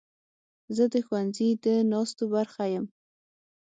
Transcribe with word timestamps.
زه 0.75 0.83
د 0.93 0.95
ښوونځي 1.05 1.49
د 1.63 1.65
ناستو 1.91 2.23
برخه 2.35 2.63
یم. 2.73 2.85